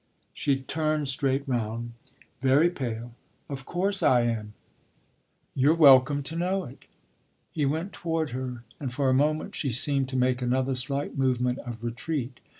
[0.33, 1.91] She turned straight round,
[2.41, 3.13] very pale.
[3.47, 4.55] "Of course I am.
[5.53, 6.85] You're welcome to know it."
[7.51, 11.59] He went toward her, and for a moment she seemed to make another slight movement
[11.59, 12.39] of retreat.